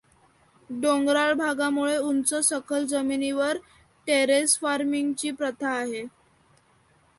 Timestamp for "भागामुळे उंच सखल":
1.33-2.85